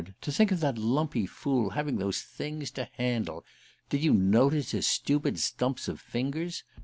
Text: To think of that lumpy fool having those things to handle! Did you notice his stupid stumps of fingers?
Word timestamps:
To 0.21 0.31
think 0.31 0.51
of 0.51 0.61
that 0.61 0.79
lumpy 0.79 1.27
fool 1.27 1.69
having 1.69 1.97
those 1.97 2.21
things 2.23 2.71
to 2.71 2.89
handle! 2.93 3.45
Did 3.91 4.01
you 4.03 4.15
notice 4.15 4.71
his 4.71 4.87
stupid 4.87 5.37
stumps 5.39 5.87
of 5.87 6.01
fingers? 6.01 6.63